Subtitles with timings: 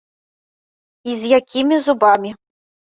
[1.11, 2.37] І з якімі зубамі.